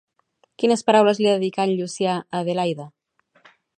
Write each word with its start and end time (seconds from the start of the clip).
Quines 0.61 0.83
paraules 0.87 1.21
li 1.21 1.27
dedicà 1.31 1.67
en 1.67 1.73
Llucià 1.81 2.17
a 2.23 2.41
Adelaida? 2.41 2.89